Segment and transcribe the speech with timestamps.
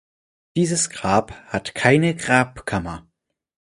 [0.57, 3.05] Dieses Grab hat keine Grabkammer.